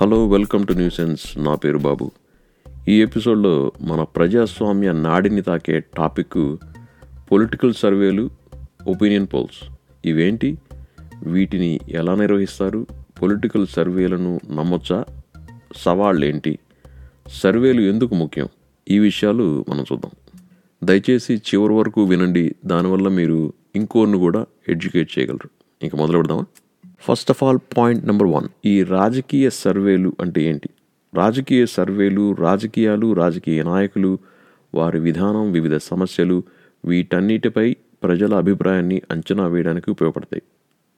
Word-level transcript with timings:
Hello 0.00 0.28
welcome 0.28 0.66
to 0.66 0.72
new 0.72 0.90
sense. 0.90 1.38
నా 1.38 1.54
పేరు 1.54 1.78
బాబు. 1.78 2.10
ఈ 2.88 3.02
ఎపిసోడ్లో 3.02 3.72
మన 3.80 4.02
ప్రజాస్వామ్య 4.02 4.92
నాడిని 4.92 5.42
తాకే 5.42 5.80
టాపిక్ 5.80 6.56
పొలిటికల్ 7.32 7.74
సర్వేలు 7.74 8.30
ఒపీనియన్ 8.88 9.26
పోల్స్. 9.34 9.72
ఇవేంటి? 10.04 10.58
వీటిని 11.22 11.80
ఎలా 11.88 12.14
నిర్వహిస్తారు? 12.14 12.86
పొలిటికల్ 13.22 13.66
సర్వేలను 13.66 14.40
నమ్మొచ్చా? 14.50 15.04
సవాళ్ళేంటి? 15.76 16.58
సర్వేలు 17.28 17.80
ఎందుకు 17.80 18.14
ముఖ్యం? 18.14 18.48
ఈ 18.90 18.98
విషయాలు 18.98 19.64
మనం 19.68 19.84
చూద్దాం. 19.92 20.10
దయచేసి 20.84 21.34
చివరి 21.34 21.72
వరకు 21.72 22.02
వినండి. 22.02 22.54
దానివల్ల 22.66 23.08
మీరు 23.08 23.52
ఇంకోరిని 23.76 24.18
కూడా 24.18 24.46
ఎడ్యుకేట్ 24.68 25.18
చేయగలరు. 25.18 25.48
ఇంక 25.82 25.96
మొదలు 25.96 26.16
పెడదామా? 26.16 26.44
First 27.00 27.30
of 27.30 27.44
all 27.44 27.58
point 27.76 28.06
number 28.06 28.28
one 28.28 28.48
ఈ 28.66 28.82
రాజకీయ 28.82 29.50
సర్వేలు 29.50 30.12
అంటే 30.20 30.42
ఏంటి? 30.42 30.68
రాజకీయ 31.14 31.66
సర్వేలు 31.66 32.34
రాజకీయాలు 32.34 33.12
రాజకీయ 33.12 33.62
నాయకులు 33.62 34.18
వారి 34.74 35.00
విధానం 35.00 35.52
వివిధ 35.52 35.76
సమస్యలు 35.76 36.42
వీటన్నిటిపై 36.84 37.76
ప్రజల 38.02 38.34
అభిప్రాయాన్ని 38.34 39.02
అంచనా 39.10 39.46
వేయడానికి 39.46 39.90
ఉపయోగపడతాయి. 39.90 40.42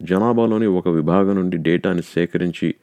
జనాభాలోని 0.03 0.67
ఒక 0.67 0.89
విభాగం 0.89 1.37
నుండి 1.37 1.57
డేటాని 1.57 2.03
సేకరించి 2.03 2.75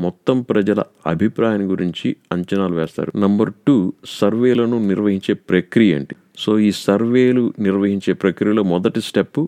మొత్తం 0.00 0.42
ప్రజల 0.42 0.82
అభిప్రాయం 1.06 1.70
గురించి 1.70 2.16
అంచనాలు 2.32 2.74
వేస్తారు. 2.74 3.18
నంబర్ 3.18 3.52
టూ 3.66 3.92
సర్వేలను 4.06 4.88
నిర్వహించే 4.88 5.34
ప్రక్రియ 5.34 5.94
ఏంటి? 5.94 6.16
సో 6.38 6.58
ఈ 6.58 6.72
సర్వేలు 6.72 7.52
నిర్వహించే 7.58 8.12
ప్రక్రియలో 8.12 8.62
మొదటి 8.62 9.00
స్టెప్ 9.00 9.46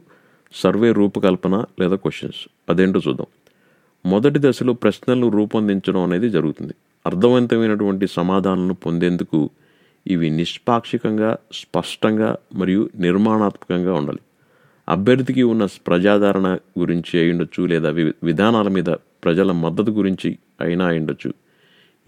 సర్వే 0.54 0.92
రూపకల్పన 0.92 1.64
లేదా 1.80 1.96
క్వశ్చన్స్ 1.96 2.48
అదేంటో 2.68 3.00
చూద్దాం. 3.08 3.26
మొదటి 4.06 4.38
దశలో 4.38 4.72
ప్రశ్నలను 4.72 5.28
రూపొందించడం 5.28 6.00
అనేది 6.00 6.30
జరుగుతుంది. 6.30 6.72
అర్థవంతమైనటువంటి 7.06 8.06
సమాధానాలను 8.06 8.74
పొందేందుకు 8.74 9.50
ఇవి 10.06 10.30
నిష్పాక్షికంగా 10.30 11.38
స్పష్టంగా 11.52 12.36
మరియు 12.54 12.90
నిర్మాణాత్మకంగా 12.96 13.94
ఉండాలి. 13.94 14.18
అభ్యర్థికి 14.88 15.42
ఉన్న 15.42 15.66
ప్రజాదరణ 15.86 16.58
గురించి 16.78 17.20
అయ్యుండొచ్చు 17.20 17.66
లేదా 17.66 17.90
వి- 17.90 18.12
విధానాల 18.22 18.68
మీద 18.68 18.84
ప్రజల 19.24 19.52
మద్దతు 19.52 19.90
గురించి 19.90 20.38
అయినా 20.60 20.86
అయ్యుండొచ్చు. 20.86 21.32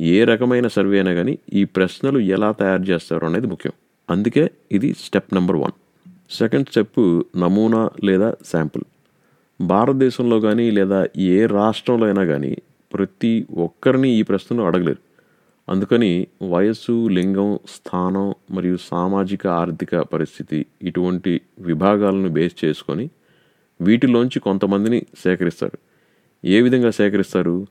ఏ 0.00 0.24
రకమైన 0.24 0.66
సర్వే 0.66 0.96
అయినా 0.96 1.12
కానీ 1.12 1.38
ఈ 1.52 1.64
ప్రశ్నలు 1.64 2.18
ఎలా 2.18 2.52
తయారు 2.52 2.82
చేస్తారో 2.82 3.28
అనేది 3.28 3.46
ముఖ్యం. 3.46 3.72
అందుకే 4.10 4.50
ఇది 4.72 4.94
step 4.94 5.34
number 5.34 5.56
one. 5.56 5.72
Second 6.34 6.68
step 6.68 7.22
నమూనా 7.38 7.90
లేదా 8.04 8.28
శాంపుల్. 8.52 8.84
భారతదేశంలో 9.60 10.40
కానీ 10.40 10.70
లేదా 10.70 11.06
ఏ 11.16 11.46
రాష్ట్రంలో 11.46 12.06
అయినా 12.06 12.24
కానీ 12.24 12.56
ప్రతి 12.94 13.46
ఒక్కరిని 13.58 14.10
ఈ 14.10 14.22
ప్రశ్నను 14.22 14.64
అడగలేరు. 14.64 15.02
అందుకని 15.68 16.26
వయస్సు 16.50 17.08
లింగం 17.08 17.58
స్థానం 17.68 18.34
మరియు 18.50 18.76
సామాజిక 18.90 19.46
ఆర్థిక 19.46 19.96
పరిస్థితి 19.96 20.66
ఇటువంటి 20.82 21.40
విభాగాలను 21.60 22.28
బేస్ 22.28 22.64
చేసుకొని 22.64 23.10
వీటిలోంచి 23.80 24.38
కొంతమందిని 24.40 25.06
సేకరిస్తారు. 25.18 25.78
ఏ 26.44 26.60
విధంగా 26.60 26.90
సేకరిస్తారు? 26.90 27.66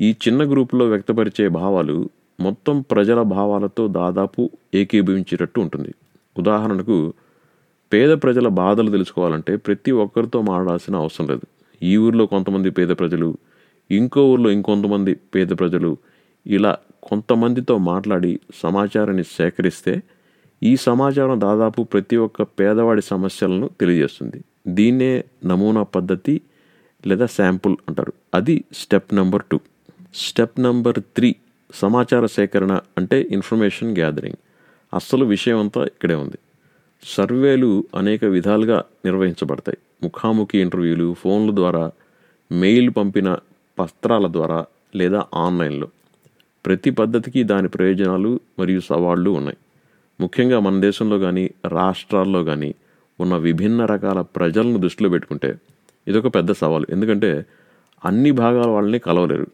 ఈ 0.00 0.08
చిన్న 0.10 0.50
గ్రూపులో 0.50 0.84
వ్యక్తపరిచే 0.88 1.48
భావాలు 1.48 2.10
మొత్తం 2.40 2.84
ప్రజల 2.90 3.22
భావాలతో 3.22 3.88
దాదాపు 3.88 4.50
ఏకీభవించేటట్టు 4.74 5.60
ఉంటుంది. 5.60 5.94
ఉదాహరణకు 6.38 7.12
పేద 7.92 8.10
ప్రజల 8.22 8.48
బాధలు 8.48 8.90
తెలుసుకోవాలంటే 8.90 9.56
ప్రతి 9.56 9.90
ఒక్కరితో 9.90 10.42
మాట్లాడాల్సిన 10.42 10.96
అవసరం 10.96 11.26
లేదు. 11.26 11.40
ఈ 11.82 11.96
ఊర్లో 11.96 12.26
కొంతమంది 12.26 12.70
పేద 12.70 12.88
ప్రజలు 12.88 13.38
ఇంకో 13.90 14.26
ఊర్లో 14.26 14.50
ఇంకొంతమంది 14.50 15.14
పేద 15.14 15.46
ప్రజలు 15.46 15.96
ఇలా 16.46 16.76
కొంతమందితో 17.02 17.78
మాట్లాడి 17.78 18.40
సమాచారాన్ని 18.54 19.24
సేకరిస్తే 19.24 20.02
ఈ 20.62 20.76
సమాచారం 20.76 21.40
దాదాపు 21.40 21.82
ప్రతి 21.82 22.16
ఒక్క 22.16 22.42
పేదవాడి 22.42 23.02
సమస్యలను 23.02 23.70
తెలియజేస్తుంది. 23.80 24.44
దీన్నే 24.68 25.24
నమూనా 25.46 25.82
పద్ధతి 25.82 26.40
లేదా 27.06 27.26
శాంపుల్ 27.26 27.76
అంటారు. 27.88 28.12
అది 28.34 28.64
step 28.72 29.14
number 29.14 29.42
two. 29.52 29.60
Step 30.14 30.60
number 30.60 30.98
three 30.98 31.34
సమాచార 31.74 32.26
సేకరణ 32.26 32.80
అంటే 32.98 33.28
ఇన్ఫర్మేషన్ 33.30 33.98
గ్యాదరింగ్. 33.98 34.36
అస్సలు 34.94 35.24
విషయం 35.24 35.58
అంతా 35.58 35.84
ఇక్కడే 35.84 36.14
ఉంది. 36.14 36.38
సర్వేలు 37.02 37.84
అనేక 37.94 38.24
విధాలుగా 38.24 38.84
నిర్వహించబడతాయి. 39.04 39.78
ముఖాముఖి 40.02 40.58
ఇంటర్వ్యూలు 40.58 41.14
ఫోన్ల 41.14 41.54
ద్వారా 41.54 41.90
మెయిల్ 42.52 42.90
పంపిన 42.90 43.36
పత్రాల 43.78 44.32
ద్వారా 44.32 44.64
లేదా 44.96 45.24
ఆన్లైన్లో. 45.34 45.88
ప్రతి 46.66 46.90
పద్ధతికి 46.90 47.42
దాని 47.42 47.68
ప్రయోజనాలు 47.68 48.40
మరియు 48.58 48.80
సవాళ్ళు 48.80 49.30
ఉన్నాయి. 49.30 49.56
ముఖ్యంగా 50.20 50.60
మన 50.60 50.80
దేశంలో 50.80 51.18
కానీ 51.18 51.50
రాష్ట్రాల్లో 51.68 52.44
కానీ 52.44 52.74
ఉన్న 53.20 53.36
విభిన్న 53.36 53.84
రకాల 53.84 54.20
ప్రజలను 54.20 54.78
దృష్టిలో 54.78 55.10
పెట్టుకుంటే 55.10 55.54
ఇదొక 56.08 56.34
పెద్ద 56.34 56.52
సవాలు. 56.52 56.86
ఎందుకంటే 56.90 57.46
అన్ని 58.04 58.30
భాగాల 58.30 58.66
వాళ్ళని 58.66 58.98
కలవలేరు. 58.98 59.46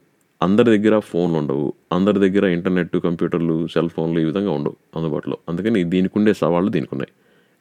అందరి 0.43 0.79
దగ్గర 0.79 0.99
ఫోన్లు 0.99 1.39
ఉండవు. 1.39 1.73
అందరి 1.93 2.31
దగ్గర 2.31 2.47
ఇంటర్నెట్ 2.47 2.97
కంప్యూటర్లు 2.97 3.67
సెల్ 3.67 3.89
ఫోన్లు 3.89 4.21
ఈ 4.21 4.25
విధంగా 4.25 4.51
ఉండవు 4.51 4.77
అందుబాటులో. 4.97 5.39
అందుకని 5.49 5.85
దీనికి 5.85 6.19
ఉండే 6.19 6.35
సవాళ్ళు 6.35 6.71
దీనికి 6.71 6.95
ఉన్నాయి. 6.95 7.13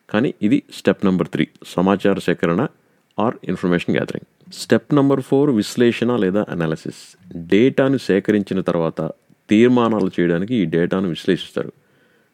కానీ 0.10 0.34
ఇది 0.42 0.64
స్టెప్ 0.74 1.06
నెంబర్ 1.06 1.28
త్రీ. 1.28 1.48
సమాచార 1.68 2.20
సేకరణ 2.20 2.68
or 3.20 3.36
information 3.44 3.96
gathering. 3.96 4.54
Step 4.54 4.94
number 4.94 5.22
four 5.22 5.50
విశ్లేషణ 5.50 6.16
లేదా 6.16 6.46
అనాలిసిస్ 6.50 7.18
డేటాను 7.36 7.98
సేకరించిన 7.98 8.62
తర్వాత 8.62 9.12
తీర్మానాలు 9.50 10.12
చేయడానికి 10.20 10.56
ఈ 10.56 10.66
డేటాను 10.66 11.10
విశ్లేషిస్తారు. 11.10 11.74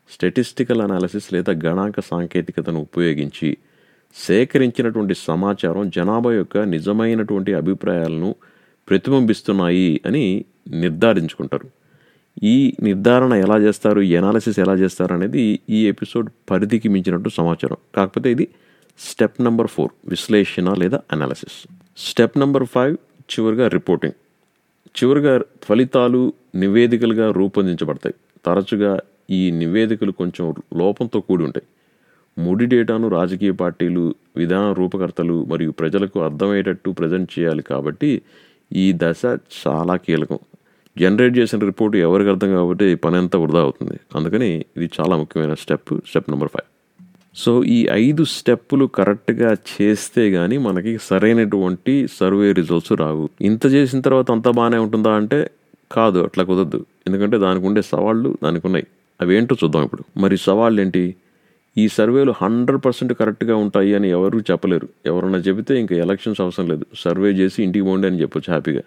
స్టెటిస్టికల్ 0.09 0.81
అనాలిసిస్ 0.81 1.33
లేదా 1.33 1.53
గణాంక 1.65 1.99
సాంకేతికతను 1.99 2.79
ఉపయోగించి 2.79 3.57
సేకరించినటువంటి 4.15 5.13
సమాచారం 5.15 5.89
జనాభా 5.89 6.31
యొక్క 6.31 6.57
నిజమైనటువంటి 6.57 7.53
అభిప్రాయాలను 7.53 8.35
ప్రతిబింబిస్తున్నాయి 8.89 10.01
అని 10.05 10.45
నిర్ధారించుకుంటారు. 10.67 11.78
ఈ 12.43 12.73
నిర్ధారణ 12.83 13.33
ఎలా 13.33 13.57
చేస్తారు 13.57 14.01
ఈ 14.01 14.09
ఎనాలిసిస్ 14.09 14.59
ఎలా 14.59 14.73
చేస్తారు 14.73 15.13
అనేది 15.13 15.59
ఈ 15.69 15.87
ఎపిసోడ్ 15.87 16.29
పరిధికి 16.51 16.89
మించినట్టు 16.89 17.29
సమాచారం. 17.29 17.77
కాకపోతే 17.95 18.31
ఇది 18.31 18.47
స్టెప్ 18.99 19.41
నెంబర్ 19.41 19.67
ఫోర్ 19.67 19.91
విశ్లేషణ 20.09 20.73
లేదా 20.73 21.01
అనాలిసిస్ 21.11 21.67
స్టెప్ 21.97 22.37
నెంబర్ 22.37 22.63
ఫైవ్ 22.63 22.97
చివరిగా 23.19 23.67
రిపోర్టింగ్ 23.67 24.13
చివరిగా 25.03 25.41
ఫలితాలు 25.63 26.33
నివేదికలుగా 26.55 27.31
రూపొందించబడతాయి. 27.31 28.15
తరచుగా 28.45 28.99
ఈ 29.29 29.51
నివేదికలు 29.51 30.11
కొంచెం 30.11 30.55
లోపంతో 30.77 31.19
కూడి 31.19 31.43
ఉంటాయి. 31.43 31.65
ముడి 32.43 32.65
డేటాను 32.65 33.07
రాజకీయ 33.07 33.51
పార్టీలు 33.51 34.15
విధాన 34.37 34.73
రూపకర్తలు 34.73 35.45
మరియు 35.45 35.71
ప్రజలకు 35.71 36.19
అర్థమయ్యేటట్టు 36.19 36.89
ప్రజెంట్ 36.89 37.39
చేయాలి 37.39 37.61
కాబట్టి 37.61 38.21
ఈ 38.73 38.93
దశ 38.95 39.37
చాలా 39.67 39.95
కీలకం. 39.95 40.39
జనరేట్ 40.99 41.37
చేసిన 41.37 41.59
రిపోర్ట్ 41.59 41.95
ఎవరికి 41.97 42.29
అర్థం 42.29 42.51
కాబట్టి 42.51 42.95
పని 42.95 43.15
అంతా 43.15 43.39
వృధా 43.39 43.59
అవుతుంది. 43.59 43.99
అందుకని 44.15 44.65
ఇది 44.77 44.89
చాలా 45.01 45.15
ముఖ్యమైన 45.15 45.53
step 45.53 45.93
step 46.07 46.29
number 46.29 46.49
five 46.49 46.67
so 47.35 47.63
ఈ 47.63 47.87
ఐదు 47.91 48.23
స్టెప్పులు 48.23 48.85
కరెక్ట్గా 48.85 49.53
చేస్తే 49.53 50.31
కానీ 50.31 50.57
మనకి 50.57 50.97
సరైనటువంటి 50.97 52.07
సర్వే 52.07 52.51
రిజల్ట్స్ 52.51 52.91
రావు. 52.91 53.29
ఇంత 53.41 53.65
చేసిన 53.65 54.01
తర్వాత 54.01 54.31
అంతా 54.31 54.51
బాగానే 54.51 54.77
ఉంటుందా 54.77 55.11
అంటే 55.11 55.51
కాదు 55.91 56.19
అట్లా 56.19 56.43
కుదరదు. 56.43 56.85
ఎందుకంటే 57.07 57.37
దానికి 57.37 57.65
ఉండే 57.65 57.81
సవాళ్ళు 57.81 58.37
దానికి 58.43 58.67
ఉన్నాయి. 58.67 58.87
అవి 59.21 59.37
ఏంటో 59.37 59.55
చూద్దాం 59.63 59.83
ఇప్పుడు. 59.83 60.03
మరి 60.17 60.37
సవాళ్ళు 60.37 60.81
ఏంటి? 60.81 61.15
ఈ 61.77 61.87
సర్వేలు 61.87 62.33
హండ్రెడ్ 62.41 62.85
పర్సెంట్ 62.85 63.13
కరెక్ట్గా 63.13 63.55
ఉంటాయి 63.55 63.95
అని 63.95 64.09
ఎవరు 64.09 64.39
చెప్పలేరు. 64.39 64.89
ఎవరన్నా 65.05 65.37
చెబితే 65.37 65.79
ఇంకా 65.79 65.95
ఎలక్షన్స్ 65.95 66.41
అవసరం 66.41 66.67
లేదు. 66.67 66.85
సర్వే 66.97 67.29
చేసి 67.29 67.63
ఇంటికి 67.63 67.85
పోండి 67.85 68.07
అని 68.07 68.21
చెప్పొచ్చు 68.21 68.51
హ్యాపీగా. 68.51 68.81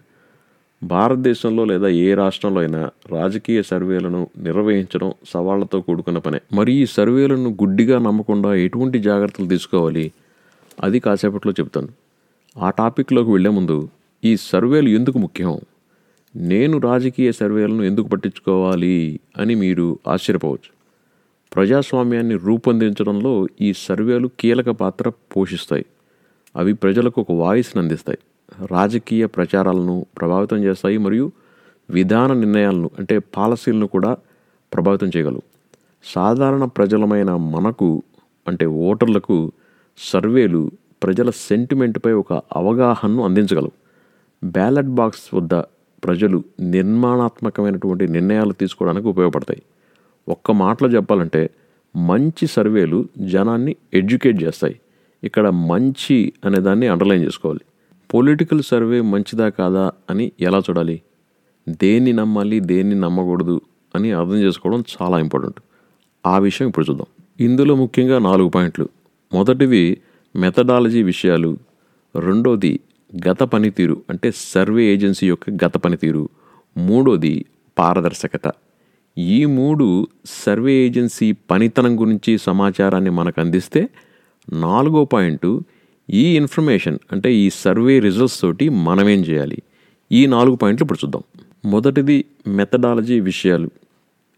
భారతదేశంలో 0.83 1.65
లేదా 1.65 1.89
ఏ 1.89 2.15
రాష్ట్రంలో 2.15 2.61
అయినా 2.61 2.91
రాజకీయ 3.11 3.63
సర్వేలను 3.63 4.31
నిర్వహించడం 4.39 5.13
సవాళ్ళతో 5.29 5.81
కూడుకున్న 5.81 6.19
పనే. 6.19 6.41
మరి 6.53 6.73
ఈ 6.73 6.87
సర్వేలను 6.87 7.51
గుడ్డిగా 7.51 7.99
నమ్మకుండా 7.99 8.55
ఎటువంటి 8.55 8.99
జాగ్రత్తలు 8.99 9.47
తీసుకోవాలి? 9.47 10.13
అది 10.83 11.01
కాసేపట్లో 11.01 11.53
చెప్తాను. 11.53 11.89
ఆ 12.59 12.71
టాపిక్లోకి 12.71 13.31
వెళ్ళే 13.31 13.51
ముందు 13.51 13.89
ఈ 14.25 14.37
సర్వేలు 14.37 14.89
ఎందుకు 14.89 15.19
ముఖ్యం? 15.19 15.61
నేను 16.37 16.79
రాజకీయ 16.79 17.33
సర్వేలను 17.33 17.83
ఎందుకు 17.83 18.09
పట్టించుకోవాలి 18.09 19.21
అని 19.37 19.55
మీరు 19.55 19.99
ఆశ్చర్యపోవచ్చు. 20.09 20.73
ప్రజాస్వామ్యాన్ని 21.55 22.35
రూపొందించడంలో 22.35 23.47
ఈ 23.61 23.73
సర్వేలు 23.73 24.31
కీలక 24.41 24.69
పాత్ర 24.69 25.11
పోషిస్తాయి. 25.37 25.87
అవి 26.57 26.73
ప్రజలకు 26.73 27.21
ఒక 27.21 27.33
వాయిస్ని 27.33 27.83
అందిస్తాయి. 27.83 28.19
రాజకీయ 28.71 29.27
ప్రచారాలను 29.27 30.07
ప్రభావితం 30.19 30.57
చేస్తాయి 30.57 30.99
మరియు 30.99 31.33
విధాన 31.91 32.33
నిర్ణయాలను 32.33 32.91
అంటే 32.99 33.19
పాలసీలను 33.19 33.87
కూడా 33.87 34.17
ప్రభావితం 34.75 35.09
చేయగలవు. 35.09 35.43
సాధారణ 36.05 36.65
ప్రజలమైన 36.65 37.37
మనకు 37.37 38.03
అంటే 38.49 38.67
ఓటర్లకు 38.67 39.53
సర్వేలు 39.99 40.71
ప్రజల 41.03 41.31
సెంటిమెంట్పై 41.31 42.13
ఒక 42.13 42.33
అవగాహనను 42.33 43.25
అందించగలవు. 43.25 43.73
బ్యాలెట్ 44.45 44.87
బాక్స్ 44.87 45.35
వద్ద 45.35 45.55
ప్రజలు 46.05 46.45
నిర్మాణాత్మకమైనటువంటి 46.61 48.09
నిర్ణయాలు 48.09 48.53
తీసుకోవడానికి 48.53 49.09
ఉపయోగపడతాయి. 49.09 49.63
ఒక్క 50.29 50.51
మాటలో 50.51 50.89
చెప్పాలంటే 50.89 51.51
మంచి 51.97 52.47
సర్వేలు 52.47 53.09
జనాన్ని 53.19 53.77
ఎడ్యుకేట్ 53.95 54.43
చేస్తాయి. 54.43 54.81
ఇక్కడ 55.25 55.49
మంచి 55.49 56.33
అనే 56.45 56.61
దాన్ని 56.61 56.87
అండర్లైన్ 56.87 57.25
చేసుకోవాలి. 57.25 57.61
పొలిటికల్ 58.15 58.63
సర్వే 58.63 59.01
మంచిదా 59.01 59.49
కాదా 59.49 59.93
అని 60.11 60.33
ఎలా 60.41 60.59
చూడాలి? 60.59 61.03
దేన్ని 61.69 62.13
నమ్మాలి 62.13 62.61
దేన్ని 62.61 63.01
నమ్మకూడదు 63.01 63.61
అని 63.95 64.13
అర్థం 64.13 64.35
చేసుకోవడం 64.35 64.85
చాలా 65.03 65.19
ఇంపార్టెంట్ 65.19 65.61
ఆ 66.27 66.39
విషయం 66.39 66.69
ఇప్పుడు 66.69 66.87
చూద్దాం. 66.91 67.07
ఇందులో 67.41 67.77
ముఖ్యంగా 67.77 68.19
నాలుగు 68.19 68.49
పాయింట్లు. 68.49 68.89
మొదటివి 69.35 70.01
మెథడాలజీ 70.37 71.03
విషయాలు. 71.03 71.59
రెండోది 72.19 72.81
గత 73.29 73.43
పనితీరు 73.43 74.03
అంటే 74.11 74.33
సర్వే 74.37 74.85
ఏజెన్సీ 74.85 75.29
యొక్క 75.29 75.51
గత 75.65 75.77
పనితీరు. 75.77 76.29
మూడోది 76.77 77.45
పారదర్శకత. 77.79 78.53
ఈ 79.19 79.45
మూడు 79.45 80.07
సర్వే 80.27 80.73
ఏజెన్సీ 80.73 81.33
పనితనం 81.33 82.01
గురించి 82.01 82.39
సమాచారాన్ని 82.39 83.11
మనకు 83.11 83.41
అందిస్తే 83.41 83.89
నాలుగో 84.53 85.05
పాయింట్ 85.05 85.61
ఈ 86.11 86.37
ఇన్ఫర్మేషన్ 86.37 86.99
అంటే 87.13 87.35
ఈ 87.35 87.51
సర్వే 87.51 87.99
రిజల్ట్స్ 87.99 88.41
తోటి 88.41 88.69
మనమేం 88.69 89.21
చేయాలి? 89.21 89.63
ఈ 90.13 90.27
నాలుగు 90.27 90.57
పాయింట్లు 90.57 90.85
ఇప్పుడు 90.85 90.99
చూద్దాం. 91.05 91.23
మొదటిది 91.65 92.25
మెథడాలజీ 92.47 93.21
విషయాలు. 93.21 93.71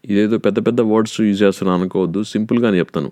ఇదేదో 0.05 0.37
పెద్ద 0.37 0.67
పెద్ద 0.67 0.81
వర్డ్స్ 0.81 1.21
యూజ్ 1.21 1.43
చేస్తున్నాను 1.43 1.81
అనుకోవద్దు 1.81 2.23
సింపుల్గానే 2.23 2.79
చెప్తాను. 2.79 3.11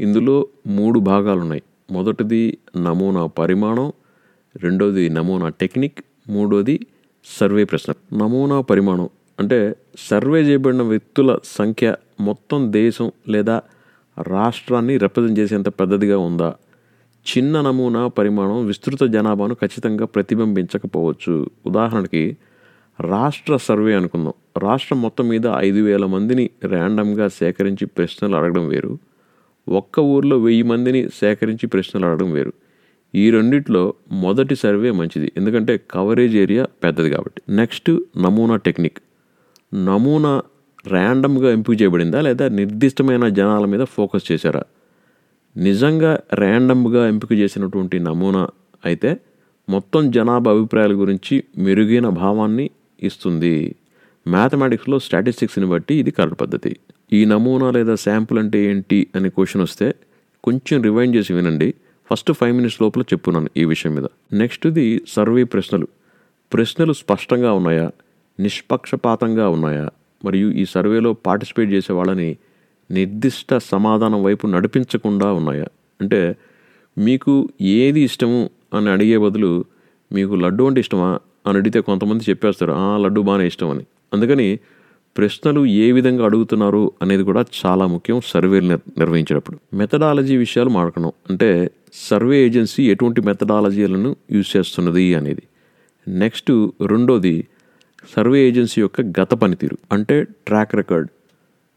ఇందులో 0.00 0.48
మూడు 0.66 1.00
భాగాలు 1.00 1.40
ఉన్నాయి 1.40 1.62
మొదటిది 1.90 2.58
నమూనా 2.76 3.26
పరిమాణం 3.26 3.92
రెండోది 4.56 5.08
నమూనా 5.08 5.48
టెక్నిక్ 5.48 6.04
మూడోది 6.28 6.86
సర్వే 7.24 7.64
ప్రశ్న. 7.64 7.92
నమూనా 8.18 8.60
పరిమాణం 8.60 9.08
అంటే 9.40 9.76
సర్వే 9.98 10.42
చేయబడిన 10.42 10.82
వ్యక్తుల 10.82 11.38
సంఖ్య 11.44 11.94
మొత్తం 12.20 12.72
దేశం 12.72 13.12
లేదా 13.28 13.62
రాష్ట్రాన్ని 14.22 14.98
రిప్రజెంట్ 14.98 15.38
చేసేంత 15.38 15.68
పెద్దదిగా 15.68 16.18
ఉందా? 16.18 16.54
చిన్న 17.24 17.60
నమూనా 17.60 18.06
పరిమాణం 18.06 18.66
విస్తృత 18.66 19.02
జనాభాను 19.02 19.54
ఖచ్చితంగా 19.54 20.06
ప్రతిబింబించకపోవచ్చు. 20.06 21.50
ఉదాహరణకి 21.66 22.36
రాష్ట్ర 23.00 23.56
సర్వే 23.56 23.94
అనుకుందాం. 23.94 24.32
రాష్ట్రం 24.58 25.02
మొత్తం 25.02 25.28
మీద 25.28 25.42
ఐదు 25.46 25.80
వేల 25.80 26.06
మందిని 26.06 26.50
ర్యాండమ్గా 26.64 27.28
సేకరించి 27.28 27.86
ప్రశ్నలు 27.86 28.36
అడగడం 28.36 28.68
వేరు. 28.68 28.98
ఒక్క 29.68 30.00
ఊర్లో 30.00 30.38
వెయ్యి 30.38 30.62
మందిని 30.62 31.08
సేకరించి 31.08 31.66
ప్రశ్నలు 31.66 32.06
అడగడం 32.06 32.32
వేరు. 32.32 32.52
ఈ 33.14 33.30
రెండిట్లో 33.30 33.94
మొదటి 34.12 34.56
సర్వే 34.56 34.90
మంచిది. 34.90 35.32
ఎందుకంటే 35.36 35.80
కవరేజ్ 35.90 36.36
ఏరియా 36.36 36.66
పెద్దది 36.84 37.10
కాబట్టి. 37.10 37.42
నెక్స్ట్ 37.48 37.90
నమూనా 38.22 38.56
టెక్నిక్ 38.56 38.98
నమూనా 39.74 40.42
ర్యాండమ్గా 40.90 41.50
ఎంపిక 41.50 41.82
చేయబడిందా 41.82 42.20
లేదా 42.20 42.48
నిర్దిష్టమైన 42.48 43.28
జనాల 43.28 43.64
మీద 43.64 43.84
ఫోకస్ 43.84 44.32
చేశారా? 44.32 44.62
నిజంగా 45.56 46.20
ర్యాండమ్గా 46.34 47.08
ఎంపిక 47.08 47.32
చేసినటువంటి 47.32 47.98
నమూనా 47.98 48.48
అయితే 48.84 49.20
మొత్తం 49.68 50.10
జనాభా 50.10 50.52
అభిప్రాయాల 50.52 50.92
గురించి 50.92 51.44
మెరుగైన 51.58 52.08
భావాన్ని 52.08 52.70
ఇస్తుంది. 53.02 53.76
మ్యాథమెటిక్స్లో 54.28 54.98
స్టాటిస్టిక్స్ని 54.98 55.66
బట్టి 55.66 55.94
ఇది 55.94 56.10
కరెక్ట్ 56.10 56.40
పద్ధతి. 56.40 56.76
ఈ 57.12 57.24
నమూనా 57.24 57.70
లేదా 57.70 57.94
శాంపుల్ 57.94 58.38
అంటే 58.38 58.58
ఏంటి 58.58 59.06
అనే 59.16 59.28
క్వశ్చన్ 59.28 59.62
వస్తే 59.62 59.94
కొంచెం 60.44 60.82
రివైండ్ 60.82 61.16
చేసి 61.16 61.32
వినండి. 61.32 61.74
ఫస్ట్ 62.10 62.32
ఫైవ్ 62.32 62.56
మినిట్స్ 62.56 62.82
లోపల 62.82 63.02
చెప్పున్నాను 63.02 63.48
ఈ 63.56 63.64
విషయం 63.64 63.94
మీద. 63.94 64.04
నెక్స్ట్ది 64.32 65.02
సర్వే 65.08 65.44
ప్రశ్నలు. 65.44 65.88
ప్రశ్నలు 66.52 66.92
స్పష్టంగా 66.92 67.52
ఉన్నాయా? 67.52 67.90
నిష్పక్షపాతంగా 68.40 69.48
ఉన్నాయా? 69.48 69.90
మరియు 70.24 70.50
ఈ 70.50 70.64
సర్వేలో 70.64 71.12
పార్టిసిపేట్ 71.12 71.70
చేసే 71.70 71.92
వాళ్ళని 71.92 72.36
నిర్దిష్ట 72.90 73.56
సమాధానం 73.56 74.22
వైపు 74.24 74.46
నడిపించకుండా 74.46 75.32
ఉన్నాయా? 75.32 75.66
అంటే 76.00 76.36
మీకు 76.98 77.48
ఏది 77.60 78.00
ఇష్టము 78.00 78.50
అని 78.74 78.90
అడిగే 78.90 79.18
బదులు 79.18 79.64
మీకు 80.12 80.34
లడ్డు 80.34 80.64
అంటే 80.64 80.80
ఇష్టమా 80.80 81.18
అని 81.46 81.58
అడిగితే 81.58 81.80
కొంతమంది 81.80 82.24
చెప్పేస్తారు 82.30 82.72
"ఆ, 82.72 82.96
లడ్డు 82.96 83.20
బాగానే 83.20 83.46
ఇష్టం 83.46 83.70
అని. 83.70 83.86
అందుకని 84.12 84.58
ప్రశ్నలు 85.16 85.66
ఏ 85.66 85.92
విధంగా 85.92 86.24
అడుగుతున్నారు 86.24 86.92
అనేది 87.02 87.22
కూడా 87.22 87.44
చాలా 87.66 87.86
ముఖ్యం 87.86 88.20
సర్వేలు 88.24 88.68
నిర్ 88.68 88.98
నిర్వహించేటప్పుడు. 88.98 89.76
మెథడాలజీ 89.76 90.36
విషయాలు 90.36 90.70
మాట్లాడడం 90.70 91.12
అంటే 91.30 91.70
సర్వే 91.92 92.46
ఏజెన్సీ 92.46 92.90
ఎటువంటి 92.90 93.20
మెథడాలజీలను 93.20 94.16
యూజ్ 94.32 94.56
చేస్తున్నది 94.56 95.14
అనేది. 95.14 95.42
నెక్స్ట్ 96.08 96.68
రెండోది 96.86 97.46
సర్వే 98.16 98.48
ఏజెన్సీ 98.48 98.80
యొక్క 98.80 99.00
గత 99.00 99.34
పనితీరు. 99.34 99.78
అంటే 99.92 100.22
ట్రాక్ 100.22 100.74
రికార్డ్. 100.74 101.08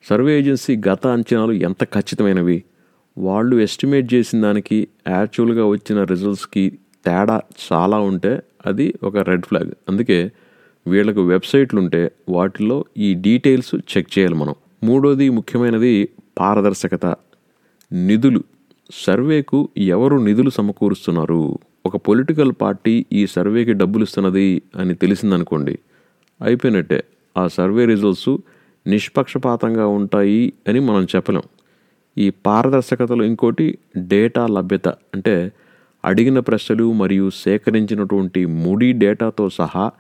సర్వే 0.10 0.40
ఏజెన్సీ 0.40 0.78
గత 0.78 1.08
అంచనాలు 1.08 1.52
ఎంత 1.52 1.84
ఖచ్చితమైనవి? 1.84 2.64
వాళ్ళు 3.18 3.56
ఎస్టిమేట్ 3.56 4.14
చేసిన 4.14 4.42
దానికి 4.42 4.88
యాక్చువల్గా 5.08 5.66
వచ్చిన 5.66 6.04
రిజల్ట్స్కి 6.04 6.70
తేడా 7.06 7.42
చాలా 7.74 8.00
ఉంటే 8.00 8.42
అది 8.66 8.94
ఒక 9.04 9.18
రెడ్ 9.18 9.46
ఫ్లాగ్. 9.46 9.72
అందుకే 9.90 10.32
వీళ్ళకు 10.88 11.22
వెబ్సైట్లు 11.22 11.80
ఉంటే 11.80 12.12
వాటిలో 12.30 12.86
ఈ 12.98 13.14
డీటెయిల్స్ 13.14 13.76
చెక్ 13.76 14.20
చేయాలి 14.20 14.36
మనం. 14.36 14.56
మూడోది 14.84 15.30
ముఖ్యమైనది 15.30 16.10
పారదర్శకత. 16.40 17.06
నిధులు. 17.94 18.44
సర్వేకు 18.92 19.70
ఎవరు 19.78 20.18
నిధులు 20.18 20.50
సమకూరుస్తున్నారు? 20.50 21.60
ఒక 21.86 21.98
పొలిటికల్ 21.98 22.54
పార్టీ 22.62 23.06
ఈ 23.14 23.28
సర్వేకి 23.28 23.74
డబ్బులు 23.74 24.04
ఇస్తున్నది 24.04 24.62
అని 24.76 24.94
తెలిసిందనుకోండి 24.96 25.80
అయిపోయినట్టే. 26.42 27.04
ఆ 27.38 27.48
సర్వే 27.48 27.86
రిజల్ట్స్ 27.86 28.38
నిష్పక్షపాతంగా 28.88 29.88
ఉంటాయి 29.88 30.54
అని 30.68 30.80
మనం 30.80 31.08
చెప్పలేం. 31.16 31.42
ఈ 32.18 32.30
పారదర్శకతలో 32.30 33.24
ఇంకోటి 33.26 33.78
డేటా 33.98 34.48
లభ్యత. 34.48 34.88
అంటే 34.88 35.52
అడిగిన 36.06 36.40
ప్రశ్నలు 36.40 36.94
మరియు 36.94 37.30
సేకరించినటువంటి 37.30 38.46
ముడి 38.46 38.94
డేటాతో 38.94 39.50
సహా 39.50 39.92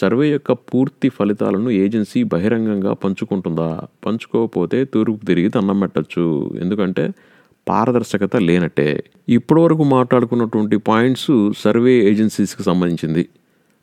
సర్వే 0.00 0.28
యొక్క 0.28 0.52
పూర్తి 0.52 1.08
ఫలితాలను 1.08 1.70
ఏజెన్సీ 1.70 2.22
బహిరంగంగా 2.22 2.92
పంచుకుంటుందా? 2.92 3.80
పంచుకోకపోతే 4.06 4.84
తూర్పు 4.84 5.26
తిరిగి 5.26 5.48
దండం 5.48 5.80
పెట్టచ్చు. 5.80 6.50
ఎందుకంటే 6.60 7.10
పారదర్శకత 7.68 8.36
లేనట్టే. 8.36 9.04
ఇప్పటివరకు 9.28 9.84
మాట్లాడుకున్నటువంటి 9.84 10.76
పాయింట్స్ 10.76 11.52
సర్వే 11.58 11.92
ఏజెన్సీస్కి 11.92 12.62
సంబంధించింది. 12.62 13.28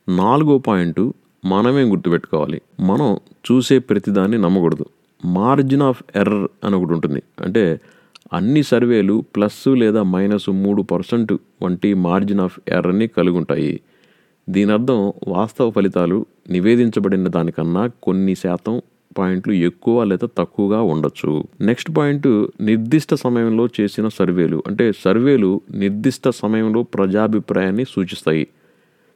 నాలుగో 0.10 0.58
పాయింట్ 0.58 1.12
మనమే 1.46 1.84
గుర్తుపెట్టుకోవాలి? 1.84 2.62
మనం 2.80 3.18
చూసే 3.52 3.80
ప్రతిదాన్ని 3.80 4.38
నమ్మకూడదు. 4.38 4.86
మార్జిన్ 5.26 5.82
ఆఫ్ 5.82 6.04
ఎర్రర్ 6.16 6.48
అని 6.66 6.76
ఒకటి 6.76 6.94
ఉంటుంది. 6.94 7.24
అంటే 7.42 7.80
అన్ని 8.34 8.64
సర్వేలు 8.64 9.24
ప్లస్ 9.36 9.68
లేదా 9.68 10.04
మైనస్ 10.04 10.50
మూడు 10.50 10.82
పర్సెంట్ 10.82 11.34
వంటి 11.62 11.94
మార్జిన్ 11.94 12.40
ఆఫ్ 12.40 12.60
ఎర్రర్ని 12.68 13.08
కలిగి 13.08 13.38
ఉంటాయి 13.38 13.80
దీని 14.50 14.72
అర్థం 14.72 15.14
వాస్తవ 15.28 15.70
ఫలితాలు 15.70 16.26
నివేదించబడిన 16.50 17.28
దానికన్నా 17.28 17.88
కొన్ని 18.04 18.36
శాతం 18.36 18.82
పాయింట్లు 19.18 19.54
ఎక్కువ 19.54 20.04
లేదా 20.04 20.30
తక్కువగా 20.38 20.82
ఉండొచ్చు. 20.82 21.44
నెక్స్ట్ 21.62 21.98
పాయింట్ 21.98 22.48
నిర్దిష్ట 22.62 23.14
సమయంలో 23.14 23.68
చేసిన 23.82 24.08
సర్వేలు. 24.08 24.64
అంటే 24.68 24.92
సర్వేలు 24.92 25.62
నిర్దిష్ట 25.72 26.30
సమయంలో 26.30 26.84
ప్రజాభిప్రాయాన్ని 26.84 27.86
సూచిస్తాయి. 27.86 28.48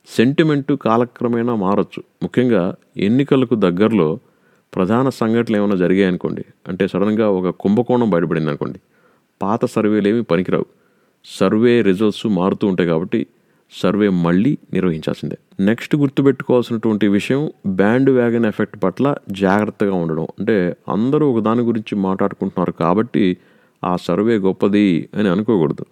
సెంటిమెంటు 0.07 0.73
కాలక్రమేణా 0.73 1.55
మారచ్చు. 1.55 2.03
ముఖ్యంగా 2.23 2.75
ఎన్నికలకు 2.97 3.55
దగ్గరలో 3.55 4.19
ప్రధాన 4.75 5.09
సంఘటనలు 5.09 5.57
ఏమైనా 5.57 5.75
జరిగాయి 5.75 6.05
అనుకోండి 6.05 6.45
అంటే 6.67 6.87
సడన్గా 6.87 7.29
ఒక 7.29 7.49
కుంభకోణం 7.49 8.09
బయటపడింది 8.09 8.49
అనుకోండి 8.49 8.79
పాత 9.41 9.65
సర్వేలు 9.65 10.07
ఏమి 10.07 10.23
పనికిరావు. 10.23 10.65
సర్వే 11.25 11.81
రిజల్ట్స్ 11.81 12.27
మారుతూ 12.27 12.67
ఉంటాయి 12.67 12.89
కాబట్టి 12.89 13.27
సర్వే 13.83 14.09
మళ్ళీ 14.09 14.57
నిర్వహించాల్సిందే. 14.73 15.37
నెక్స్ట్ 15.59 15.95
గుర్తుపెట్టుకోవాల్సినటువంటి 15.95 17.07
విషయం 17.07 17.51
బ్యాండ్ 17.67 18.09
వ్యాగన్ 18.09 18.45
ఎఫెక్ట్ 18.45 18.83
పట్ల 18.83 19.15
జాగ్రత్తగా 19.31 19.93
ఉండడం. 19.93 20.23
అంటే 20.23 20.75
అందరూ 20.89 21.31
ఒక 21.31 21.43
దాని 21.43 21.61
గురించి 21.61 21.95
మాట్లాడుకుంటున్నారు 21.95 22.71
కాబట్టి 22.71 23.37
ఆ 23.83 23.95
సర్వే 23.95 24.37
గొప్పది 24.37 25.09
అని 25.15 25.29
అనుకోకూడదు. 25.29 25.85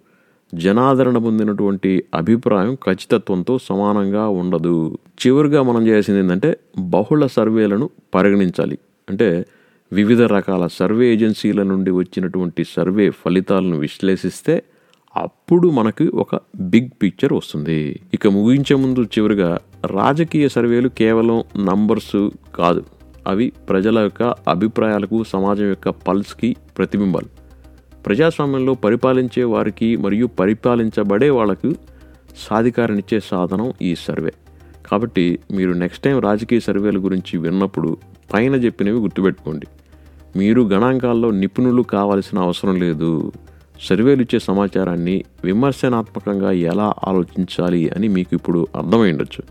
జనాదరణ 0.54 1.18
పొందినటువంటి 1.18 2.04
అభిప్రాయం 2.14 2.74
ఖచ్చితత్వంతో 2.74 3.58
సమానంగా 3.58 4.28
ఉండదు. 4.28 4.98
చివరిగా 5.26 5.62
మనం 5.62 5.86
చేయాల్సింది 5.86 6.20
ఏంటంటే 6.20 6.56
బహుళ 6.78 7.26
సర్వేలను 7.26 7.90
పరిగణించాలి. 8.14 8.78
అంటే 9.08 9.46
వివిధ 9.92 10.22
రకాల 10.22 10.66
సర్వే 10.66 11.14
ఏజెన్సీల 11.14 11.62
నుండి 11.62 11.90
వచ్చినటువంటి 11.90 12.64
సర్వే 12.64 13.10
ఫలితాలను 13.10 13.78
విశ్లేషిస్తే 13.78 14.62
అప్పుడు 15.16 15.68
మనకు 15.68 16.04
ఒక 16.14 16.40
బిగ్ 16.56 16.88
పిక్చర్ 17.02 17.32
వస్తుంది. 17.32 18.00
ఇక 18.14 18.26
ముగించే 18.26 18.76
ముందు 18.76 19.02
చివరిగా 19.02 19.58
రాజకీయ 19.86 20.48
సర్వేలు 20.48 20.88
కేవలం 20.88 21.64
నంబర్స్ 21.64 22.28
కాదు. 22.54 22.84
అవి 23.26 23.52
ప్రజల 23.68 23.98
యొక్క 23.98 24.22
అభిప్రాయాలకు 24.22 25.24
సమాజం 25.24 25.64
యొక్క 25.64 25.88
పల్స్కి 25.88 26.56
ప్రతిబింబాలు. 26.78 27.43
ప్రజాస్వామ్యంలో 28.06 28.74
పరిపాలించే 28.74 29.44
వారికి 29.44 29.96
మరియు 29.96 30.26
పరిపాలించబడే 30.26 31.30
వాళ్ళకు 31.30 31.74
సాధికారనిచ్చే 32.50 33.20
సాధనం 33.20 33.72
ఈ 33.82 33.94
సర్వే. 33.94 34.32
కాబట్టి 34.86 35.38
మీరు 35.52 35.72
నెక్స్ట్ 35.72 36.04
టైం 36.04 36.18
రాజకీయ 36.18 36.60
సర్వేల 36.60 36.98
గురించి 36.98 37.38
విన్నప్పుడు 37.38 37.96
పైన 38.34 38.54
చెప్పినవి 38.54 38.98
గుర్తుపెట్టుకోండి. 38.98 39.66
మీరు 40.38 40.62
గణాంకాల్లో 40.62 41.30
నిపుణులు 41.30 41.82
కావాల్సిన 41.82 42.38
అవసరం 42.38 42.76
లేదు. 42.76 43.32
సర్వేలు 43.80 44.22
ఇచ్చే 44.22 44.38
సమాచారాన్ని 44.38 45.24
విమర్శనాత్మకంగా 45.44 46.50
ఎలా 46.50 46.94
ఆలోచించాలి 47.04 47.88
అని 47.88 48.08
మీకు 48.08 48.34
ఇప్పుడు 48.34 48.66
అర్థమై 48.76 49.10
ఉండొచ్చు. 49.10 49.42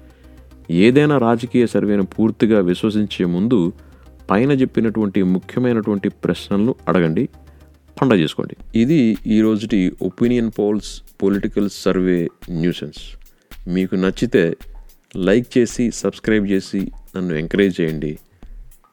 ఏదైనా 0.72 1.18
రాజకీయ 1.18 1.68
సర్వేను 1.68 2.04
పూర్తిగా 2.04 2.60
విశ్వసించే 2.60 3.26
ముందు 3.26 3.72
పైన 4.32 4.52
చెప్పినటువంటి 4.52 5.24
ముఖ్యమైనటువంటి 5.24 6.10
ప్రశ్నలను 6.10 6.76
అడగండి. 6.88 7.30
పండగ 8.02 8.16
చేసుకోండి. 8.16 8.56
ఇది 8.76 9.18
ఈ 9.28 9.42
రోజుటి 9.42 9.80
opinion 10.02 10.52
polls 10.60 11.02
political 11.24 11.70
survey 11.70 12.30
nuisance. 12.52 13.02
మీకు 13.68 13.96
నచ్చితే 13.96 14.56
లైక్ 15.18 15.58
చేసి 15.58 15.92
సబ్స్క్రైబ్ 15.92 16.48
చేసి 16.52 16.92
నన్ను 17.16 17.34
ఎంకరేజ్ 17.34 17.82
చేయండి. 17.82 18.20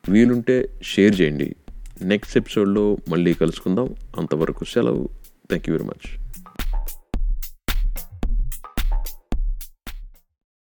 వీలుంటే 0.09 0.69
షేర్ 0.83 1.21
చేయండి. 1.21 1.55
నెక్స్ట్ 2.03 2.37
ఎపిసోడ్లో 2.37 2.97
మళ్ళీ 3.09 3.35
కలుసుకుందాం. 3.35 3.95
అంతవరకు 4.19 4.65
సెలవు. 4.65 5.09
Thank 5.49 5.69
you 5.69 5.77
very 5.77 5.89
much. 5.89 6.30